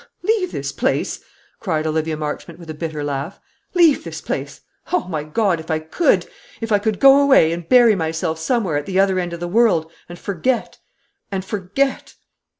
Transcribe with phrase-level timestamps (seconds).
[0.23, 1.19] "Leave this place!"
[1.59, 3.39] cried Olivia Marchmont, with a bitter laugh.
[3.75, 4.61] "Leave this place!
[4.91, 6.25] O my God, if I could;
[6.59, 9.47] if I could go away and bury myself somewhere at the other end of the
[9.47, 10.79] world, and forget,
[11.31, 12.15] and forget!"